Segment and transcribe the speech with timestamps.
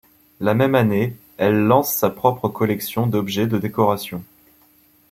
[0.39, 4.23] La même année, elle lance sa propre collection d'objets de décoration.